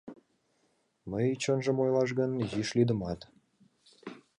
[1.11, 3.19] Мый, чынжым ойлаш гын, изиш лӱдымат.